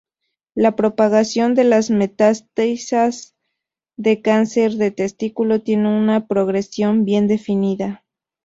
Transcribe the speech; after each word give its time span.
La 0.55 0.75
propagación 0.75 1.53
de 1.53 1.63
las 1.63 1.91
metástasis 1.91 3.35
de 3.97 4.19
cáncer 4.23 4.71
de 4.77 4.89
testículo 4.89 5.61
tiene 5.61 5.89
una 5.95 6.25
progresión 6.25 7.05
bien 7.05 7.27
definida. 7.27 8.03